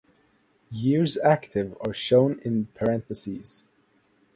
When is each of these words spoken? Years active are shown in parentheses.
Years 0.71 1.15
active 1.19 1.77
are 1.81 1.93
shown 1.93 2.39
in 2.39 2.65
parentheses. 2.73 3.63